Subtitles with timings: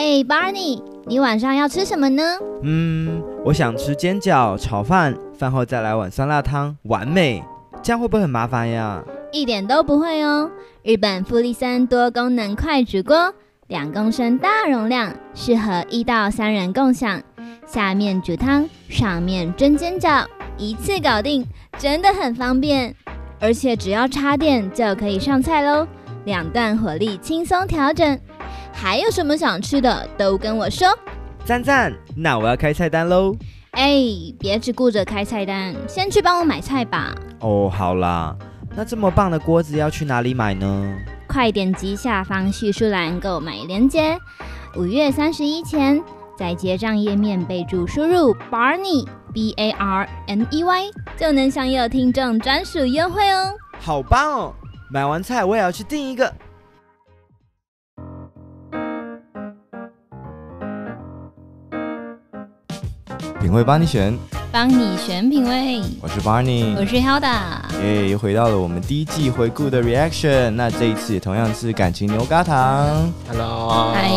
[0.00, 2.22] 哎，Barney，你晚上要吃什么呢？
[2.62, 7.44] 嗯，我想吃煎饺、炒饭，饭后再来碗酸辣汤，完美。
[7.82, 9.04] 这样会不会很麻烦呀？
[9.30, 10.50] 一点都不会哦。
[10.82, 13.30] 日本富力森多功能快煮锅，
[13.66, 17.20] 两公升大容量，适合一到三人共享。
[17.66, 20.24] 下面煮汤，上面蒸煎饺，
[20.56, 22.96] 一次搞定，真的很方便。
[23.38, 25.86] 而且只要插电就可以上菜喽，
[26.24, 28.18] 两段火力轻松调整。
[28.72, 30.88] 还有什么想吃的都跟我说。
[31.44, 33.34] 赞赞，那我要开菜单喽。
[33.72, 33.94] 哎，
[34.38, 37.14] 别只顾着开菜单，先去帮我买菜吧。
[37.40, 38.36] 哦，好啦，
[38.74, 40.98] 那这么棒的锅子要去哪里买呢？
[41.28, 44.18] 快点击下方叙述栏购买链接，
[44.76, 46.02] 五月三十一前
[46.36, 53.54] 在结账页面备注输入 Barney B A R N E Y 就能享有听众专属优惠哦。
[53.78, 54.54] 好棒哦！
[54.90, 56.32] 买完菜我也要去订一个。
[63.40, 64.14] 品味帮你选，
[64.52, 65.80] 帮你选品味。
[66.02, 67.82] 我是 Barney，我是 Hilda。
[67.82, 70.50] 耶，又回到了我们第一季回顾的 reaction。
[70.50, 73.10] 那这一次也同样是感情牛轧糖。
[73.26, 74.10] Hello，嗨。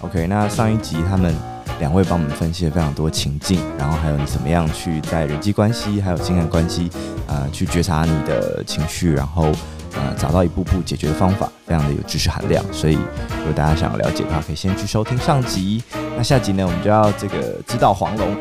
[0.00, 1.32] OK，那上一集他们
[1.78, 6.90] 两位帮我们分析了非常多情境，然后还有你怎么样去在人际关系还有情感关系，
[7.28, 9.52] 呃，去觉察你的情绪，然后
[9.96, 12.64] 呃找到一步步解决的方法，非常的有知识含量。
[12.72, 15.82] 所以如果大家想要了解的话，可以先去收听上集。
[16.16, 18.28] 那下集呢，我们就要这个知道黄龙，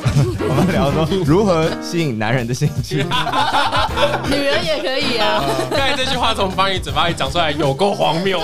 [0.48, 3.04] 我们聊说如何吸引男人的兴趣，
[4.30, 5.44] 女人也可以啊。
[5.70, 8.40] 刚才这句话从方宇嘴巴里讲出来，有够荒谬。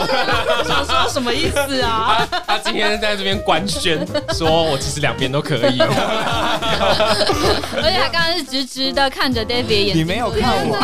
[0.68, 2.28] 想说什么意思啊？
[2.48, 5.80] 他，他今天在这边官宣，说我其实两边都可以。
[7.82, 10.78] 而且他刚刚是直直的看着 David 眼睛，你没有看我，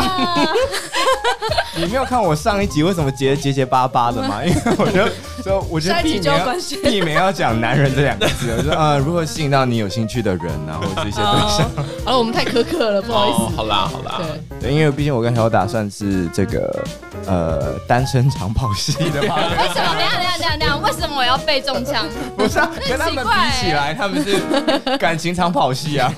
[1.76, 4.42] 你没有看我上一集为什么结结结巴巴的吗？
[4.44, 5.10] 因为我觉得
[5.42, 6.46] 说，我觉得避免要
[6.82, 8.54] 避免要讲男人这两个字。
[8.56, 10.80] 我说啊，如何吸引到你有兴趣的人呢、啊？
[10.80, 11.22] 或者这些对
[11.56, 11.70] 象？
[12.04, 13.38] 好了，我们太苛刻了，不好意思。
[13.38, 14.18] 哦、好啦，好啦。
[14.18, 14.26] 对，
[14.62, 16.84] 因为毕竟我跟小打算是这个
[17.26, 19.36] 呃单身长跑系的嘛。
[19.58, 19.94] 为什么？
[19.94, 22.06] 等下，等下，等下，等下，为什么我要被中枪？
[22.36, 23.30] 不是啊，跟他们比
[23.60, 26.12] 起来，他们是感情长跑系啊。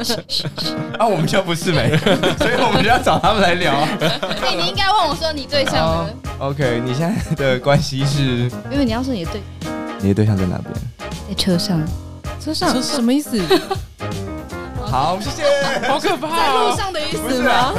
[0.98, 1.96] 啊，我们就不是没，
[2.38, 3.74] 所以我们就要找他们来聊。
[4.50, 8.50] 你你应该问我说你对象呢、uh,？OK，你现在的关系是？
[8.70, 9.42] 因为你要说你的对，
[10.00, 10.74] 你的对象在哪边？
[11.28, 11.80] 在车上，
[12.40, 13.38] 车上什么意思？
[14.92, 15.88] 好，谢谢。
[15.88, 17.72] 好可怕，在路上的意思吗？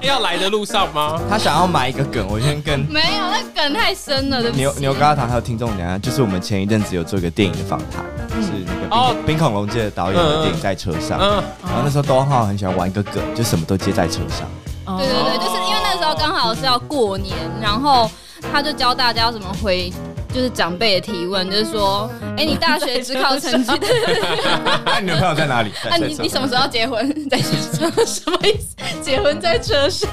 [0.00, 1.20] 要来的路上吗？
[1.30, 4.42] 他想要埋一个梗，我先跟没有，那梗太深了。
[4.50, 8.04] 牛牛轧糖还有听众讲啊，就是我们前一阵子有做一个电影的访谈，
[8.42, 14.98] 是那个哦，冰恐龙界的导演的电影在车上，然后那时候东浩很喜欢玩一个梗，就什么都接在车上。
[14.98, 18.10] 对对对，就是因为那时候刚好是要过年，然后
[18.52, 19.92] 他就教大家要怎么回。
[20.34, 23.70] 就是长辈的提问，就是说，哎、欸，你大学只考成绩？
[24.84, 25.70] 那你女朋友在哪里？
[25.88, 27.28] 那、啊、你你什么时候要结婚？
[27.30, 27.92] 在车上？
[28.04, 28.74] 什么意思？
[29.00, 30.08] 结婚在车上？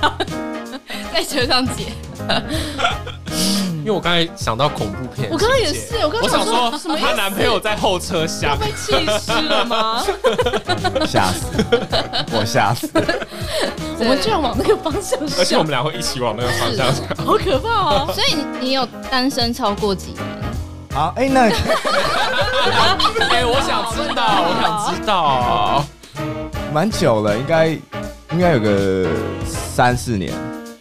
[1.12, 1.86] 在车上结？
[3.82, 10.04] 因为我刚才想到恐怖片，我刚刚也是，我刚刚想说，说她男朋友在后车厢被气死了吗？
[11.06, 11.48] 吓死！
[12.32, 12.88] 我吓死！
[14.00, 18.12] 我们居然往那个方向想，而且我们俩会一起往那个方向想，好可怕哦！
[18.14, 20.22] 所以你你有单身超过几年？
[20.94, 21.42] 好，哎、欸，那
[23.30, 25.84] 哎、欸，我想知道，我想知道，
[26.74, 27.68] 蛮久了，应该
[28.32, 29.08] 应该有个
[29.46, 30.32] 三四年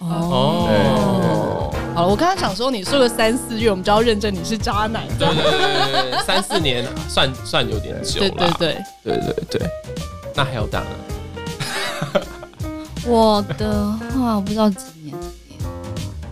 [0.01, 0.67] 哦。
[0.69, 0.90] 对。
[2.01, 5.07] 好了，我刚刚想说，你说个三四月，我们就要认证你是渣男。
[5.19, 8.31] 对对对对，三四年算算有点久了。
[8.31, 8.49] 对对
[9.05, 9.71] 对对对对，
[10.35, 10.87] 那还有大呢？
[13.07, 15.00] 我的话，我不知道几年。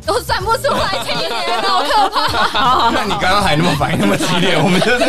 [0.08, 2.88] 都算不出来，好可怕。
[2.96, 5.04] 那你刚刚还那么反应那么激烈，我们就是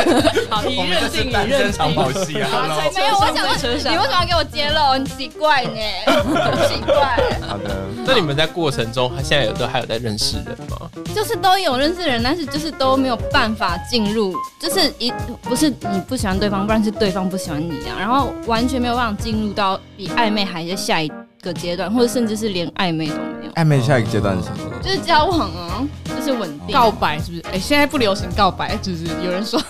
[0.49, 2.49] 好，我们这是单身长跑戏啊。
[2.93, 4.91] 没有，我想问你为什么要给我揭露？
[4.91, 5.79] 很奇怪呢，
[6.11, 7.17] 很奇怪。
[7.47, 7.73] 好的，
[8.05, 10.89] 那你们在过程中，现在有都还有在认识人吗？
[11.15, 15.13] 就是都有认识人，但是就是都没有办法进入，就是一
[15.43, 21.09] 不是你不喜欢对方，不然是对方不喜欢你啊，然后完全没有办法进入到比暧昧还是下一
[21.41, 23.51] 个阶段，或者甚至是连暧昧都没有。
[23.53, 24.57] 暧昧下一个阶段是什么？
[24.81, 25.83] 就是交往啊，
[26.15, 26.73] 就是稳定。
[26.73, 27.41] 告白是不是？
[27.47, 29.61] 哎、欸，现在不流行告白，就是有人说。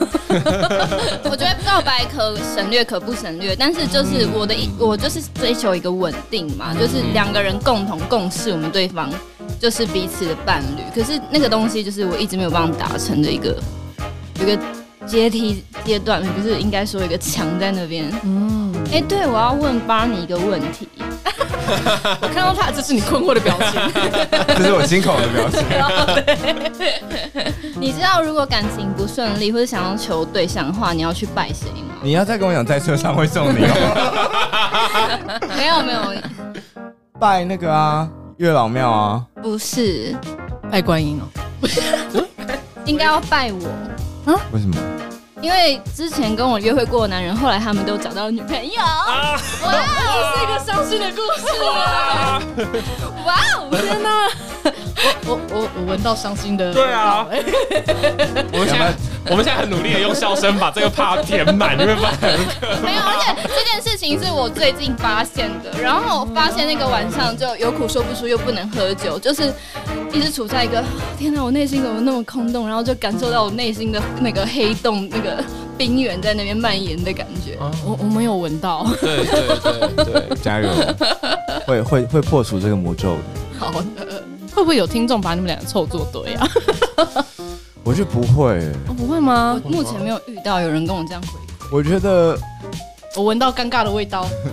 [1.24, 3.56] 我觉得告白可省略，可不省略。
[3.56, 9.10] 但是就是我的一，我就是追求一个稳定嘛，就是两个人共同共事，我们对方
[9.60, 10.82] 就是彼此的伴侣。
[10.94, 13.58] 可是那个东西就是我一直没有办法达成的一个，
[14.42, 14.58] 一个
[15.08, 18.12] 阶梯阶段，不是应该说一个墙在那边。
[18.24, 18.74] 嗯。
[18.92, 20.88] 哎、欸，对，我要问巴尼一个问题。
[22.22, 23.82] 我看到他，这是你困惑的表情，
[24.58, 25.64] 这是我惊恐的表情。
[27.80, 31.96] 你知道如果感情不顺利或者想要求对象的话，你要去拜谁吗？
[32.02, 33.74] 你要再跟我讲，在车上会送你哦。
[35.56, 36.22] 没有没有，
[37.20, 38.08] 拜那个啊，
[38.38, 39.24] 月老庙啊。
[39.42, 40.16] 不是，
[40.72, 41.28] 拜观音哦。
[42.86, 44.40] 应该要拜我啊？
[44.52, 44.76] 为什么？
[45.42, 48.82] 因为之前跟我约会过的男人，后来他们都找到了女朋友。
[48.82, 49.74] 啊、哇，
[50.14, 52.42] 这是一个伤心的故事啊！
[53.26, 54.30] 哇哦，天哪！
[55.26, 56.74] 我我我我闻到伤心的。
[56.74, 57.26] 对啊。
[58.52, 58.94] 我们现在
[59.30, 62.38] 我们现在很努力的用笑声把这个怕填满，因为发现
[62.82, 65.72] 没有，而且这件事情是我最近发现的。
[65.82, 69.54] 然后我发现那个晚上就有苦说不出，又不能喝酒，就是
[70.12, 70.84] 一直处在一个
[71.18, 72.68] 天哪，我内心怎么那么空洞？
[72.68, 75.44] 然后就感受到我内心的那个黑洞，那个
[75.78, 77.56] 冰原在那边蔓延的感觉。
[77.60, 78.88] 啊、我我没有闻到。
[79.02, 80.70] 对对对对，加油！
[81.68, 83.22] 会会会破除这个魔咒的。
[83.60, 84.24] 好的。
[84.54, 86.48] 会不会有听众把你们两个凑作对啊？
[87.84, 89.60] 我觉得不会、欸，哦，不会吗？
[89.64, 91.28] 我目前没有遇到有人跟我这样回。
[91.72, 92.38] 我觉得
[93.16, 94.28] 我闻到尴尬的味道。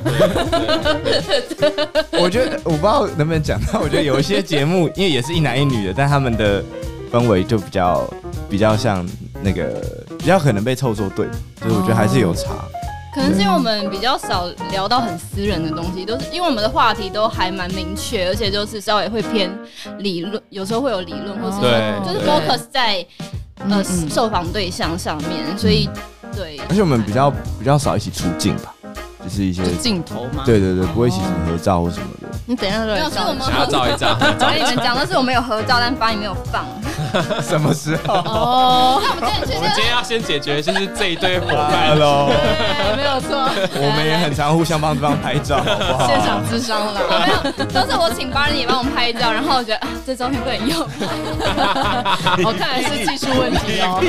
[2.12, 6.62] 我觉得我不知道能不能讲到，我觉得有一些节目， 因为也是一男一女的，但他们的
[7.12, 8.08] 氛围就比较
[8.48, 9.06] 比较像
[9.42, 9.82] 那个
[10.18, 11.26] 比较可能被凑作对，
[11.60, 12.52] 所以我觉得还是有差。
[13.16, 19.50] 可能是因为我们比较少聊到很私人的东西，都是因为我们的话题都还蛮明确，而且就是稍微会偏
[20.00, 21.66] 理论，有时候会有理论，或是说
[22.04, 23.06] 就是 focus 在
[23.70, 25.88] 呃受访对象上面，所以
[26.34, 26.60] 对。
[26.68, 28.74] 而且我们比较比较少一起出镜吧。
[29.28, 32.28] 就是一些镜头嘛，对对对，不会一起什么合照或什么的。
[32.46, 34.16] 你等一下，没有，是我们想要照一张。
[34.20, 36.64] 我跟你们讲的是我们有合照，但发你没有放。
[37.42, 38.14] 什么时候？
[38.14, 42.30] 哦，那我们今天，我们今天要先解决就是这一堆伙伴 喽。
[42.96, 43.36] 没有错，
[43.74, 46.06] 我们也很常互相帮对方拍照，好不好？
[46.06, 50.78] 现场智商了，没有，都是我请 Barney 也帮我们拍照，然后我觉得啊，这照片不能用。
[52.46, 54.00] 我看来是技术问题哦。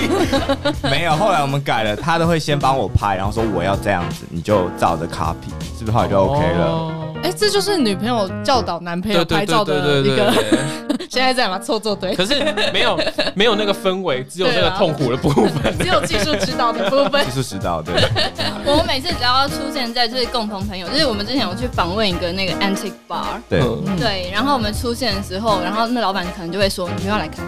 [0.89, 5.06] 没有，后来我们改了，他都会先帮我拍，然后说我要这样子，你就照着。
[5.07, 6.91] Copy 是不是后来就 OK 了？
[7.23, 10.31] 哎、欸，这就是女朋友教导男朋友拍照的一个。
[11.09, 11.57] 现在在吗？
[11.57, 12.13] 凑作对。
[12.13, 12.35] 可是
[12.71, 12.99] 没有
[13.33, 17.25] 没有那个氛围，只有那个痛苦的部分，啊、 只有技术指导的部分。
[17.25, 17.95] 技术指导对。
[18.65, 27.43] 我们每次只要出现在就是共同朋友，就是我们之前有去访问一个那个 antique bar，对、嗯、对，然后我们出现的时候，然后那老板可能就会说：“你们要来看。”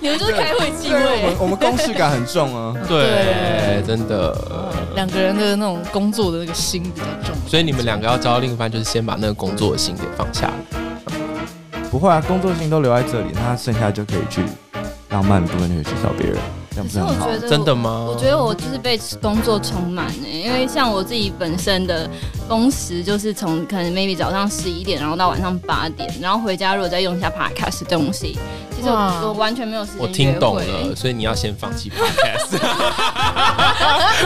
[0.00, 2.74] 你们就是开会机会，我们我们公事感很重啊。
[2.86, 4.36] 对，真的，
[4.94, 10.50] 两个人的那种工作的那个心比较重，所以你们两个要交另一半，就是先把那个工作的心给放下。
[11.90, 14.42] 不会啊，工作心都留在这里，那剩下就可以去
[15.10, 16.36] 浪漫部分，就可以去找别人。
[16.76, 18.06] 可是我觉得，真的吗？
[18.08, 22.08] 我觉得我就是被工作充满呢，因为像我自己本身的
[22.46, 28.38] 工时就是从可能 maybe 早上十一点，然后到晚上八点，然后回家如果再用一下 podcast 东西，
[28.78, 30.00] 其实我，我完全没有时间。
[30.00, 32.56] 我听懂了，所以你要先放弃 podcast。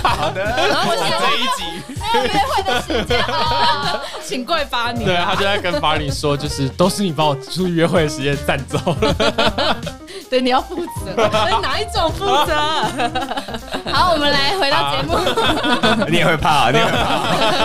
[0.02, 1.06] 好的，然后这
[1.38, 1.64] 一集
[2.12, 3.25] 没有约会的时间，
[4.22, 5.06] 请跪巴尼。
[5.06, 9.76] 对，他就在跟巴尼说，就是都是你把我出去约会的时间占走了。
[10.32, 11.14] 对，你要负责，
[11.61, 12.56] 哪一种负责？
[13.93, 15.19] 好，我们来回到节目。
[16.08, 16.70] 你也会怕啊？
[16.73, 16.96] 你也会怕？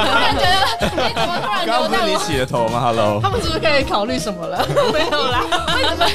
[0.03, 1.65] 突然觉得，你怎么突然？
[1.65, 4.67] 刚不是你起的头吗？Hello，他们是不是可以考虑什么了？
[4.91, 5.43] 没有啦，
[5.77, 6.05] 为什么？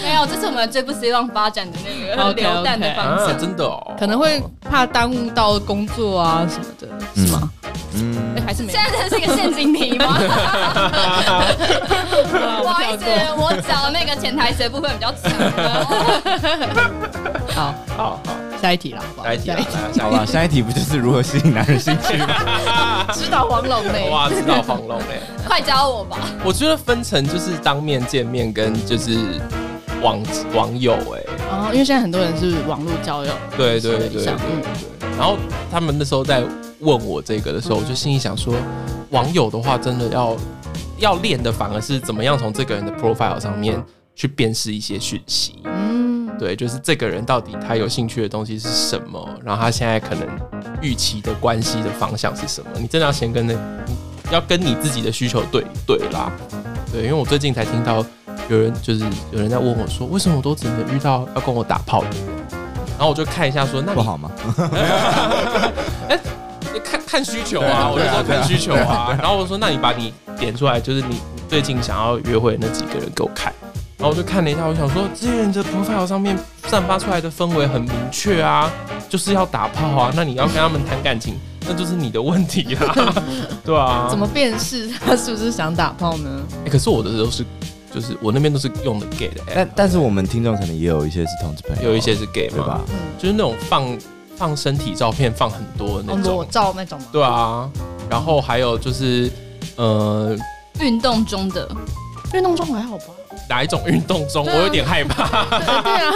[0.00, 1.90] 没有，这是我们最不希望发展的那
[2.24, 3.34] 个流弹的方式。
[3.34, 7.50] 真的哦，可能会怕耽误到工作啊什么的，是吗？
[7.96, 8.72] 嗯，还是没。
[8.72, 10.16] 现在这是一个陷阱题吗？
[12.62, 13.04] 不好意思，
[13.36, 15.32] 我找那个潜台词的部分比较强。
[17.54, 18.20] 好好好，
[18.60, 19.34] 下一题了，好不好？
[19.36, 23.06] 下一题，好了，下一题不就是如何吸引男人兴趣吗？
[23.14, 26.18] 指导黄龙嘞，哇，指导黄龙嘞， 快教我吧！
[26.44, 29.40] 我觉得分成就是当面见面跟就是
[30.02, 30.20] 网
[30.54, 34.34] 网友哎，哦，因为现在很多人是网络交友，对对对对对。
[35.16, 35.36] 然后
[35.70, 36.42] 他们那时候在
[36.80, 38.52] 问我这个的时候，我就心里想说，
[39.10, 40.36] 网友的话真的要
[40.98, 43.80] 要练的，反而是怎么样从这个人的 profile 上面。
[44.14, 50.28] 去辨识一些讯息，嗯，对，就是这个人到底他有兴趣的东西是什么，然后他现在可能
[50.80, 52.70] 预期的关系的方向是什么？
[52.78, 53.54] 你真的要先跟那，
[54.30, 56.30] 要跟你自己的需求对对啦，
[56.92, 58.04] 对，因为我最近才听到
[58.48, 62.18] 有人就是有人在问我说，为什么我都只能遇到要跟我打炮的人？
[62.96, 64.30] 然后我就看一下说，那不好吗？
[66.08, 66.16] 哎，
[66.84, 73.52] 看看需求啊，我就说看需求啊，然后我说，那你把你点出来，就是你最近想要约会的那几个人给我看。
[74.04, 78.70] 然后我就看了一下，我想说，这些人的 profile 上面散发出来的氛围很明确啊，
[79.08, 80.12] 就是要打炮啊。
[80.14, 83.14] 那你要跟他们谈感情，那就是你的问题啦，
[83.64, 84.06] 对啊。
[84.10, 86.42] 怎么辨识他是不是想打炮呢？
[86.66, 87.46] 欸、可是我的都是
[87.94, 92.82] 就是我那边都是用的 gay 的 app，但但是我们听众可能也有一些是同志朋友，有一些是 gay 对吧？
[92.90, 93.98] 嗯，就是那种放
[94.36, 97.06] 放身体照片放很多的那种，裸照那种吗？
[97.10, 97.70] 对啊，
[98.10, 99.32] 然后还有就是
[99.76, 100.36] 呃，
[100.80, 101.66] 运动中的，
[102.34, 103.04] 运动中还好吧？
[103.48, 104.44] 哪一种运动中？
[104.46, 105.44] 啊我有点害怕。
[105.82, 106.12] 对啊，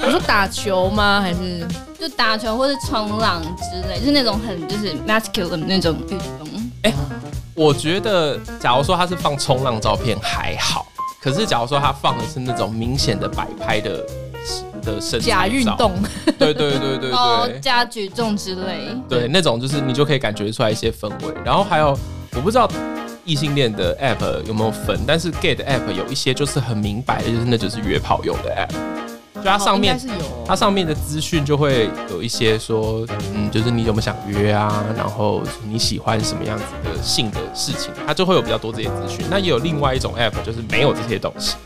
[0.04, 1.20] 我说打球吗？
[1.20, 1.66] 还是
[1.98, 6.48] 就打球或是冲浪之类，就是那种很就是 masculine 的那种运动。
[7.54, 10.86] 我觉得，假如说他是放冲浪照片还好，
[11.20, 14.04] 可是假如说他放的是那种明显的摆拍的
[14.82, 15.92] 的身材假运照，动？
[16.38, 18.88] 对对对对对哦，对，加举重之类。
[19.08, 21.34] 对那种就是你就可以感觉出来一些氛围。
[21.44, 21.96] 然后还有，
[22.34, 22.66] 我不知道
[23.24, 29.98] 异性恋的 app 有没有分，但是 gay 的 app 有一些就是很明白的，就是那就是约炮用的 app，就它上面
[30.46, 39.24] 它上面的资讯就会有一些说，嗯，就是你有没有想约啊，然后你喜欢什么样子的性的事情，它就会有比较多这些资讯。
[39.30, 41.56] 那也有另外一种 app，就是没有这些东西，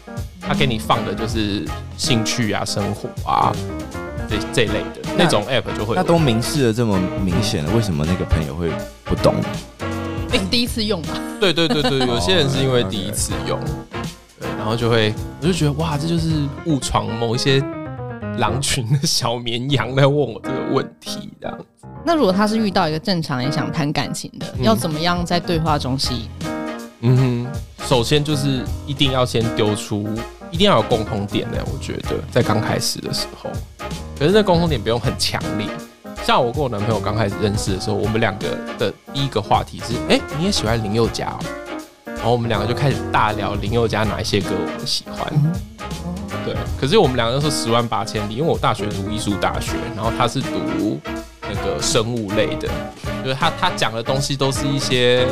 [0.41, 3.53] 它给你放的就是兴趣啊、生活啊
[4.29, 8.69] 这这一类的那种 app 就会有那都明示的这么明显了，为什么那个朋友会
[9.05, 9.35] 不懂？
[10.37, 11.15] 哎，第一次用吧？
[11.41, 13.59] 对对对对，有些人是因为第一次用，
[14.39, 17.63] 对，然后就会我就觉得哇，这就是误闯某一些
[18.39, 21.65] 狼群的小绵羊来问我这个问题，这样子。
[22.05, 26.29] 那如果他是遇到一个正常也想谈感情的，嗯要怎么样在对话中吸引？
[27.01, 30.09] 嗯哼，首先就是一定要先丢出，
[30.51, 31.59] 一定要有共同点呢。
[31.73, 33.51] 我觉得在刚开始的时候，
[34.19, 35.67] 可是这共同点不用很强烈。
[36.27, 41.39] 像我跟我男朋友刚开始认识的时候，我们两个的第一个话题是：哎、你也喜欢林宥嘉哦？
[42.05, 45.33] 然后我们两个就开始大聊林宥嘉哪一些歌我们喜欢。
[46.45, 51.01] 对，可是我们两个都是十万八千里，因为我大学读艺术大学，然后他是读
[51.43, 52.69] 那个生物类的，
[53.23, 55.25] 就是他他讲的东西都是一些。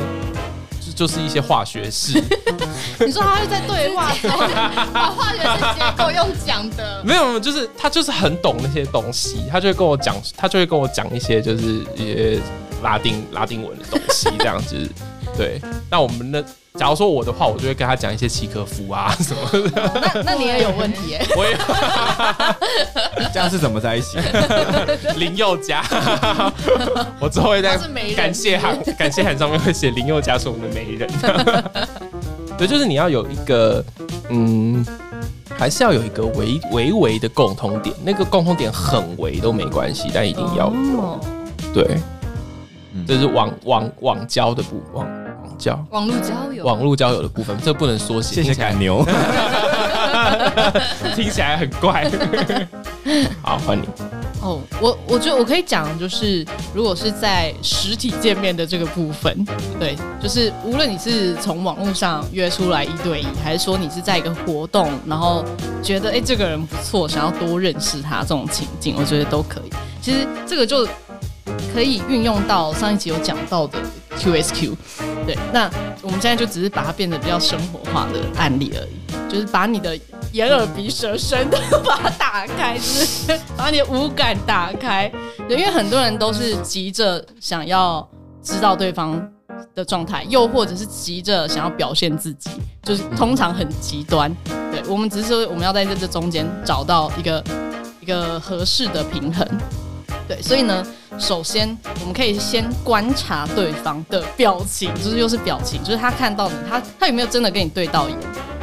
[0.94, 2.22] 就就是一些化学式，
[3.04, 4.30] 你说他会在对话中，
[4.92, 12.40] 把化学式结构用讲的，没有没有，就是他就是很懂那些东西，他就会跟我讲，他就会跟我讲一些就是一些
[12.82, 14.88] 拉丁拉丁文的东西这样子。
[15.36, 15.60] 对，
[15.90, 16.44] 那我们的
[16.76, 19.92] 假如说我的话，我就会跟他讲一些契诃夫啊 什么的。
[19.94, 21.56] 那那你也有问题耶、 我也
[23.32, 24.18] 这样是怎么在一起？
[25.16, 25.84] 林宥嘉，
[27.20, 27.78] 我之后会在
[28.16, 31.08] 感谢函感谢函上面会写林宥嘉是我们的媒人。
[32.58, 33.84] 对，就是你要有一个
[34.30, 34.84] 嗯，
[35.56, 41.00] 还是要有一个微微微的共通点，那个共通点很微都没关系，但一定要有。
[41.00, 41.20] 哦
[41.72, 41.86] 对，
[42.92, 45.23] 嗯这是网网网交的部网网
[45.58, 49.04] 交网络交友，网络交友的部分，这不能缩写，谢谢听起来赶牛。
[51.14, 52.10] 听起来很怪。
[53.42, 53.82] 好，换你。
[54.40, 56.44] 哦，我我觉得我可以讲，就是
[56.74, 59.46] 如果是在实体见面的这个部分，
[59.78, 65.42] 对，就是无论你是从网络上约出来一对一，还是说你是在一个活动，然后
[65.82, 69.70] 觉得哎、欸、这个人不错，想要多认识他这种情境，我觉得都可以。
[70.02, 70.86] 其实这个就
[71.74, 73.76] 可以运用到上一集有讲到的
[74.16, 74.76] QSQ，
[75.26, 75.68] 对，那
[76.02, 79.98] 我们现在就只是把它变得比较生活化的案例而已，就是把你的
[80.30, 85.10] 眼耳鼻舌身都把它打开，就是把你的五感打开，
[85.48, 88.08] 对，因为很多人都是急着想要
[88.40, 89.20] 知道对方
[89.74, 92.50] 的状态，又或者是急着想要表现自己，
[92.84, 94.32] 就是通常很极端。
[94.70, 97.42] 对，我们只是说我们要在这这中间找到一个
[98.00, 99.44] 一个合适的平衡。
[100.26, 100.86] 对，所以呢，
[101.18, 108.18] 首先我们可以先观察对方的表情，就是又是表情，就是他看到你，他他有没有真的跟你对到眼，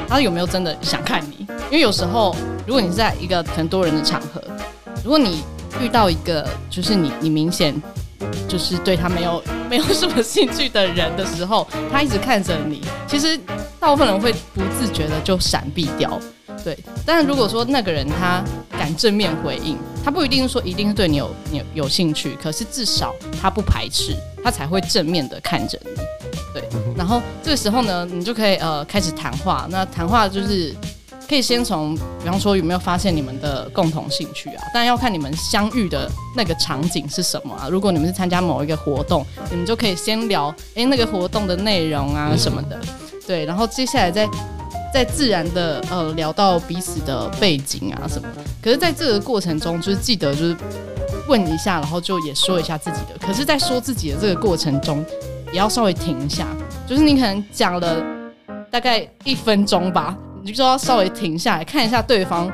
[0.08, 1.46] 他有没有真的想看你？
[1.70, 2.36] 因为有时候，
[2.68, 4.42] 如果你是在一个很多人的场合，
[5.04, 5.44] 如果你
[5.80, 7.74] 遇到一个就是你你明显
[8.48, 13.40] 就是对他没有没有什么兴趣的人的时候，他一直看着你，其实
[13.80, 16.20] 大部分人会不自觉的就闪避掉。
[16.64, 25.92] 对，但是如果说那个人他敢正面回应，他不一定说一定是对你有你有，有兴趣，可是至少他不排斥，他才会正面的看着你。
[26.54, 26.64] 对，
[26.96, 29.68] 然后这个时候呢，你就可以呃开始谈话。
[29.72, 30.76] 那谈话就是
[31.28, 34.64] 可以先从，比方说有没有发现你们的共同兴趣啊？
[34.74, 37.68] 但要看你们相遇的那个场景是什么啊。
[37.72, 42.80] 如果你们是参加某一个活动，你们就可以先聊，诶，那个活动的内容啊什么的。
[43.26, 44.30] 对，然后接下来再。
[44.94, 48.28] 在自然的呃聊到彼此的背景啊什么，
[48.62, 50.56] 可是在这个过程中，就是记得就是
[51.28, 53.18] 问一下，然后就也说一下自己的。
[53.26, 55.04] 可是，在说自己的这个过程中，
[55.52, 56.46] 也要稍微停一下，
[56.88, 58.04] 就是你可能讲了
[58.70, 62.52] 大概一分钟吧，你就说要稍微停下来看一下对方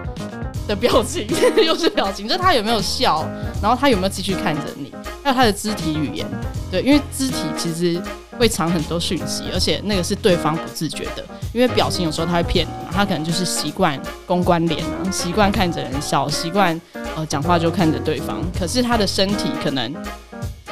[0.67, 1.27] 的表情，
[1.65, 3.27] 又是表情，就是他有没有笑，
[3.61, 6.25] 然后他有没有继续看着你，还有他的肢体语言。
[6.69, 8.01] 对，因为肢体其实
[8.37, 16.79] 会藏很多讯息，而且那个是对方不自觉的，因为表情有时候他会骗你嘛，他可能就是习惯公关脸啊，习惯看着人笑，习惯
[17.15, 19.93] 呃讲话就看着对方，可是他的身体可能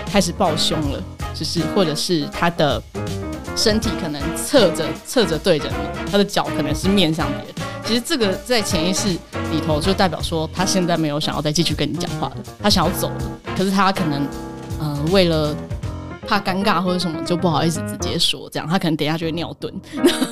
[0.06, 1.02] 开始抱胸了，
[1.34, 2.82] 就是或者是他的
[3.56, 7.56] 身体可能侧着侧着对着你，他的脚可能是面向别人，
[7.86, 9.08] 其实这个在潜意识
[9.52, 13.22] 里头就代表说他现在没有想要再继续跟你讲话的，他想要走了，
[13.58, 14.28] 可是他可能
[14.80, 15.56] 呃为了。
[16.28, 19.72] 怕尴尬或者什么就不好意思直接说，这样他可能等一下就会尿遁。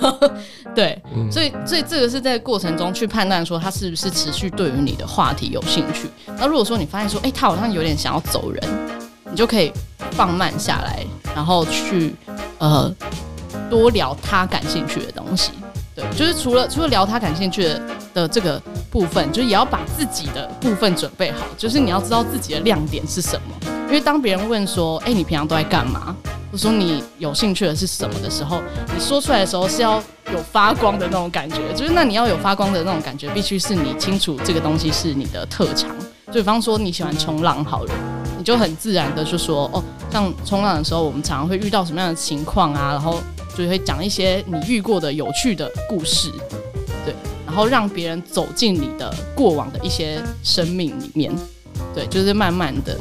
[0.75, 6.09] 对，嗯、所以所以这个是在过程中去判断说他是不是持续对于你的话题有兴趣。
[6.37, 8.61] 那如果说你发现说，哎、欸，他好像有点想要走人，
[9.29, 9.71] 你就可以
[10.11, 12.15] 放慢下来，然后去
[12.57, 12.93] 呃
[13.69, 15.51] 多聊他感兴趣的东西。
[15.95, 17.81] 对，就是除了除了聊他感兴趣的
[18.15, 18.59] 的这个
[18.89, 23.72] 部分，就是也要把自己的部分准备好，就是你要知道自己的亮点是什么。
[23.93, 26.15] 因为当别人问说：“哎，你平常都在干嘛？”
[26.51, 28.59] 或者说你有兴趣的是什么的时候，
[28.91, 31.57] 你说出来的时候是要有发光的那种感觉。
[31.75, 35.91] 就是那你要有发光的那种感觉，必须是你清楚这个东西是你的特长。
[36.29, 37.93] 就比方说你喜欢冲浪，好了，
[38.35, 43.21] 你就很自然的就说：“哦，像冲浪的时候，我们常常会遇到什么样的情况啊？”然后
[43.55, 46.31] 就会讲一些你遇过的有趣的故事，
[47.05, 47.13] 对，
[47.45, 51.31] 然后让别人走进你的过往的一些生命里面，
[51.93, 52.97] 对，就是慢慢的。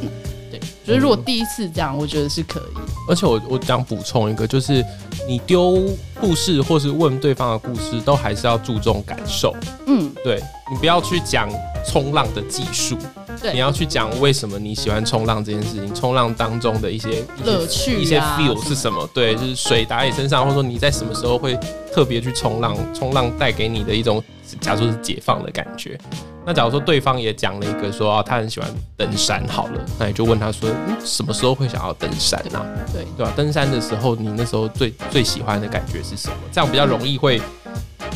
[0.85, 2.79] 就是如果第一次这样，我觉得是可以。
[3.09, 4.83] 而且我我想补充一个，就是
[5.27, 5.81] 你丢
[6.19, 9.55] 故事或是问对方的故事，都还是要注重感受。
[9.87, 11.49] 嗯，对，你不要去讲
[11.85, 12.97] 冲浪的技术，
[13.41, 19.07] 对，你要去讲为什么你喜欢冲浪这件事情，冲浪当中的一些乐趣、一些 feel 是什么？
[19.13, 21.57] 对，就是水打在你身上，或者说你在什么时候会
[21.93, 24.23] 特别去冲浪，冲浪带给你的一种，
[24.59, 25.97] 假如说是解放的感觉。
[26.45, 32.59] 那假如说对方也讲了一个说啊，他很喜欢登山，好了，那你就问他说，嗯，什么时候会想要登山呢？
[32.91, 33.31] 对对吧？
[33.35, 36.35] 登山的时候，你那时候最最喜欢的感觉是什么？
[36.51, 37.41] 这样比较容易会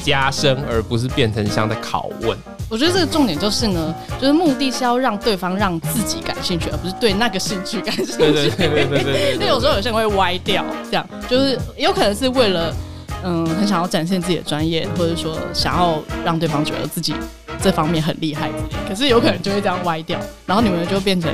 [0.04, 2.38] 加深，而不是变成像在拷问。
[2.70, 8.18] 我觉得这个重点就是呢，就是目的是要让对方让自己感兴趣，而不是对那个兴趣感兴趣。
[8.18, 12.76] 对对对对对 有时候有些人会歪掉，这样就是有可能是为了
[13.24, 17.16] 嗯，很想要展现自己的专业，或者说想要让对方觉得自己。
[17.62, 18.50] 这方面很厉害，
[18.88, 21.32] 可是有可能就会这样歪掉，然后你们就变成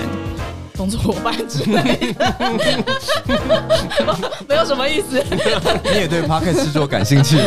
[0.76, 2.34] 工作伙伴之类的，
[4.48, 5.24] 没有什么意思。
[5.92, 7.44] 你也对 Podcast 制作感兴趣吗？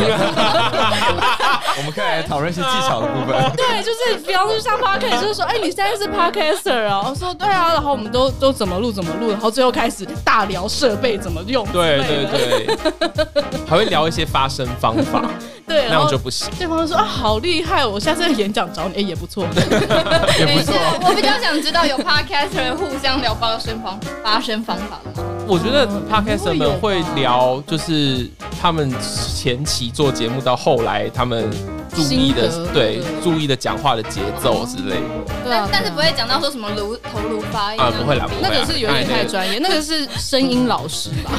[1.78, 3.36] 我们可以来讨论一些技巧的部分。
[3.56, 7.04] 对，就是比方说像 Podcast，就是说，哎，你现在是 Podcaster 啊？
[7.08, 11.66] 我说对啊，然后我们都都怎么录怎么录，然后最后开始大聊设备怎么用。
[11.72, 12.76] 对对对，
[13.68, 15.22] 还会聊一些发声方法。
[15.66, 16.48] 对，那样就不行。
[16.58, 19.44] 对方就说啊，好厉害，我下次演讲找你，哎，也不错，
[20.38, 20.74] 也不错。
[21.02, 25.35] 我比较想知道有 Podcaster 互相聊发声方发声方法的吗？
[25.46, 28.28] 我觉得 Podcaster 们会聊，就是
[28.60, 28.92] 他们
[29.34, 31.50] 前期做节目到后来他们。
[31.96, 35.00] 注意的，对，注意的讲话的节奏之类的。
[35.48, 41.32] 但但是不会讲到说什么颅头颅发音啊，不会啦，那个是有点太专业，那个是声音老师吧。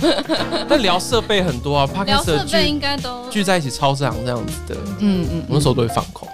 [0.66, 4.80] 那聊设备很多啊，Podcast 设备应该都聚在一起超这样这样子的。
[5.00, 6.26] 嗯嗯，我那时候都会放空。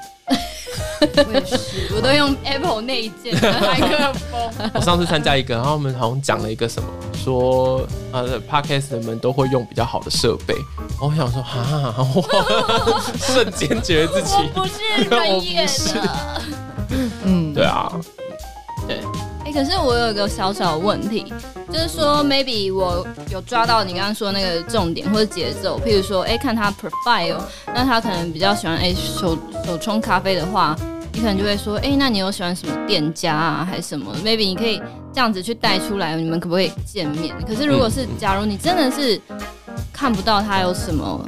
[1.01, 4.71] 我也是，我都用 Apple 内建麦克风。
[4.75, 10.55] 我上次参加一个，然后我们好像讲了一个什么，说呃，Podcast 们都会用比较好的设备。
[10.55, 16.41] 然后我想说，哈，我 瞬间觉得自己我不是专业的。
[17.25, 17.93] 嗯，对啊，
[18.87, 19.01] 对。
[19.49, 21.33] 哎、欸，可是我有一个小小的问题，
[21.73, 30.77] 就是说，maybe 我有抓到你刚刚说的那个重点或者节奏，譬如说，哎、欸，看他 profile，那他可能比较喜欢哎、欸、手手冲咖啡的话，
[31.15, 34.83] 你可能就会说，哎、欸，那你有喜欢什么店家啊，还是什么？maybe 你可以
[35.15, 37.35] 这样子去带出来，你们可不可以见面？
[37.47, 39.19] 可是如果是假如你真的是
[39.91, 41.25] 看不到他有什么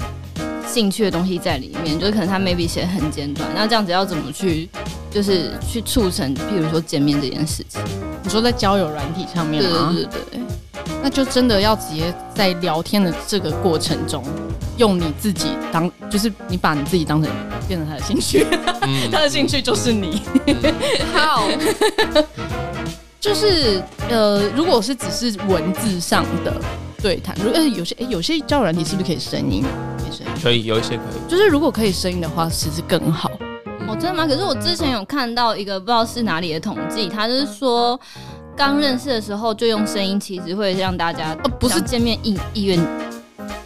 [0.68, 4.68] 兴趣的东西在里面，就是可能他 maybe 写很简短，那这样子要怎么去？
[5.10, 7.80] 就是去促成，譬如说见面这件事情。
[8.22, 9.92] 你说在交友软体上面吗？
[9.94, 10.40] 对对对，
[11.02, 14.22] 那就真的要直接在聊天的这个过程中，
[14.76, 17.30] 用你自己当，就是你把你自己当成
[17.66, 18.46] 变成他的兴趣，
[18.82, 20.22] 嗯、 他的兴趣就是你。
[21.14, 21.48] 好，
[23.18, 26.54] 就是呃，如果是只是文字上的
[27.02, 29.64] 对谈，如果有些哎，有些交友软体是不是可以声音？
[29.98, 31.30] 可以声音，可以，有一些可以。
[31.30, 33.30] 就是如果可以声音的话，其实更好。
[33.90, 34.24] 哦，真的吗？
[34.24, 37.98] 可是我之前有看到一个不知道是哪里的统计，他就是说
[38.56, 42.78] 刚认识的时候就用声音，其实会让大家哦，不是见面意意愿，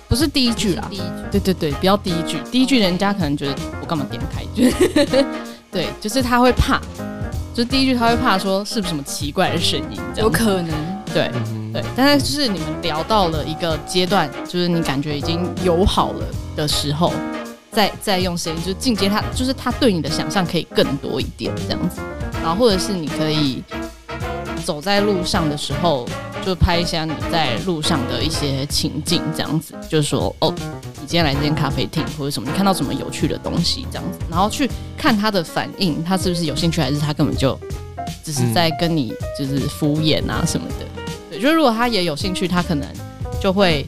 [0.08, 4.42] 不是第一句啦，第一句，对对对，不要第一句，第一句人家可能觉得我干嘛点开？
[5.70, 6.80] 对，就是他会怕，
[7.52, 10.70] 就是第一句他会怕说是不是什么奇怪的声音，有可能，
[11.12, 11.30] 对。
[11.74, 17.12] 对，但是就是你们聊到了一个阶段，就是你感觉已经友好了的时候，
[17.74, 22.00] 再再用声音，就进阶他，就是他对你的想象可以更多一点这样子，
[22.40, 23.62] 然后或者是你可以
[24.64, 26.06] 走在路上的时候，
[26.46, 30.54] 就拍一下你在路上的一些情境，这样子，就是说哦，
[31.00, 37.58] 你今天来这间咖啡厅或者什么，你看到什么有趣的东西这样子，然后去看他的反应，他是不是有兴趣，还是他根本就
[38.22, 40.86] 只是在跟你就是敷衍啊什么的。
[41.30, 42.88] 对，就是如果他也有兴趣，他可能
[43.40, 43.84] 就会。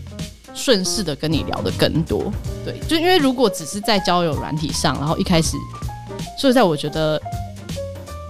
[0.57, 2.33] 顺势的跟你聊的更多，
[2.65, 5.57] 对，就因为如果只是在交友软体上，然后一开始，
[6.39, 7.21] 所以在我觉得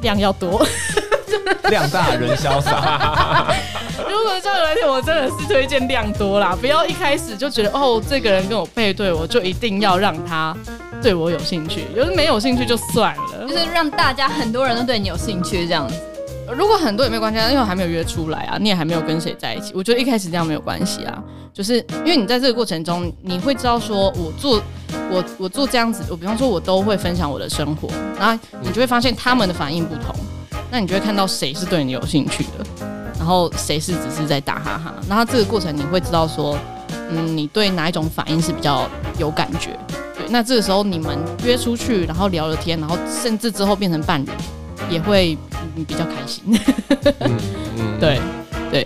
[0.03, 0.67] 量要多，
[1.71, 3.55] 量大人潇洒。
[4.11, 10.55] 如果交友软体，我真的是推荐量多啦，不要一开始就觉得哦，这个人跟我配对，我就一定要让他
[11.01, 15.95] 对我有兴趣，有的没有兴趣就算了，就是让大家很多人都对你有兴趣这样子。
[16.54, 21.22] 如果很多也没关系啊，因为我还没有约出来啊，你也还没有跟谁在一起，我觉得一开始这样没有关系啊。
[21.52, 24.62] 就是因为你在这个过程中，你会知道说我做
[25.11, 30.14] 我我做这样子，我比方说我都会分享我的生活，然后你就会发现他们的反应不同，
[30.70, 32.87] 那你就会看到谁是对你有兴趣的，
[33.18, 34.94] 然后谁是只是在打哈哈。
[35.09, 36.59] 然后这个过程你会知道说，
[37.11, 38.87] 嗯，你对哪一种反应是比较
[39.18, 39.70] 有感觉。
[40.14, 44.28] 对，那这个时候你们约出去，然后聊了天，然后甚至之后变成伴侣，
[44.90, 45.37] 也会。
[45.75, 46.42] 你比较开心，
[47.20, 47.38] 嗯
[47.77, 48.18] 嗯、 对
[48.70, 48.83] 对，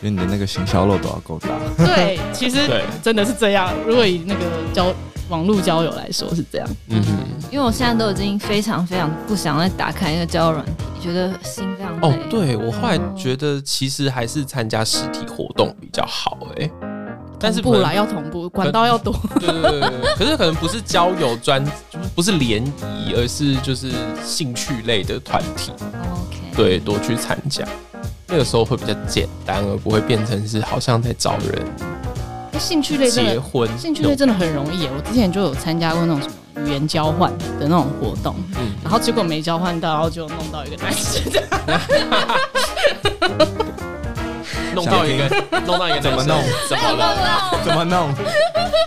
[0.00, 1.48] 因为你的那个行销漏斗要够大。
[1.84, 2.56] 对，其实
[3.02, 3.70] 真的是这样。
[3.86, 4.40] 如果以那个
[4.72, 4.90] 交
[5.28, 7.18] 网络交友来说是这样，嗯哼，
[7.50, 12.08] 因为我现在都已经非常非常不想再打开那个交友软体，觉得心非常累。
[12.08, 16.70] 哦，对，我后来觉得其实还是参加实体活动比较好，哎。
[17.40, 19.18] 但是不来要同步，管道要多。
[19.38, 23.90] 对对对，对，可是可能不是交友专，就是不是联谊，而是就是
[24.22, 25.72] 兴趣类的团体。
[25.80, 26.36] OK。
[26.54, 27.66] 对，多去参加，
[28.26, 31.66] 那个时候会比较简单，而不会变成是好像在找人。
[32.58, 34.86] 兴趣类结婚，兴趣类真的很容易。
[34.88, 36.34] 我之前就有参加过那种什么
[36.66, 41.22] 语言交换的那种活动，嗯，然后结果没交换到，然后就弄到一个男生。
[44.74, 45.28] 弄到一个，
[45.66, 46.42] 弄到一个，怎么弄？
[46.68, 47.64] 怎么弄？
[47.64, 48.10] 怎么弄？